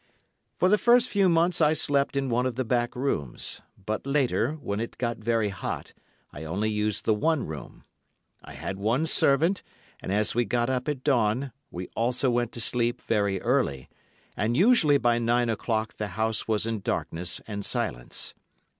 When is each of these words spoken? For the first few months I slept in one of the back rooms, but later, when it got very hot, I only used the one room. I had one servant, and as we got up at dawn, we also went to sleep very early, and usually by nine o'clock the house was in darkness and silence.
For 0.57 0.67
the 0.67 0.79
first 0.79 1.09
few 1.09 1.29
months 1.29 1.61
I 1.61 1.73
slept 1.73 2.15
in 2.17 2.27
one 2.27 2.47
of 2.47 2.55
the 2.55 2.65
back 2.65 2.95
rooms, 2.95 3.61
but 3.85 4.07
later, 4.07 4.53
when 4.53 4.79
it 4.79 4.97
got 4.97 5.19
very 5.19 5.49
hot, 5.49 5.93
I 6.33 6.43
only 6.43 6.71
used 6.71 7.05
the 7.05 7.13
one 7.13 7.45
room. 7.45 7.83
I 8.43 8.53
had 8.53 8.79
one 8.79 9.05
servant, 9.05 9.61
and 10.01 10.11
as 10.11 10.33
we 10.33 10.43
got 10.43 10.71
up 10.71 10.87
at 10.87 11.03
dawn, 11.03 11.51
we 11.69 11.87
also 11.95 12.31
went 12.31 12.51
to 12.53 12.61
sleep 12.61 12.99
very 12.99 13.39
early, 13.41 13.89
and 14.35 14.57
usually 14.57 14.97
by 14.97 15.19
nine 15.19 15.51
o'clock 15.51 15.93
the 15.93 16.07
house 16.17 16.47
was 16.47 16.65
in 16.65 16.79
darkness 16.79 17.39
and 17.47 17.63
silence. 17.63 18.33